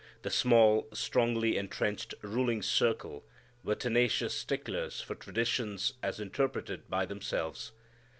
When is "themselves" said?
7.05-7.71